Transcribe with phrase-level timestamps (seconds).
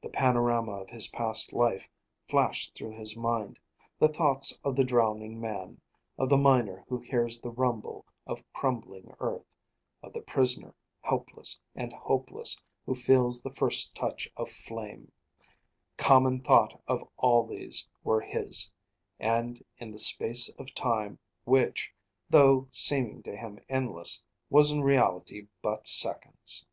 [0.00, 1.90] The panorama of his past life
[2.26, 3.58] flashed through his mind.
[3.98, 5.82] The thoughts of the drowning man,
[6.16, 9.44] of the miner who hears the rumble of crumbling earth,
[10.02, 15.12] of the prisoner helpless and hopeless who feels the first touch of flame,
[15.98, 18.70] common thought of all these were his;
[19.20, 21.92] and in a space of time which,
[22.30, 26.64] though seeming to him endless, was in reality but seconds.